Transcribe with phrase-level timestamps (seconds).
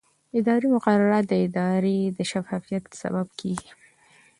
[0.39, 3.69] اداري مقررات د ادارې د شفافیت سبب کېږي.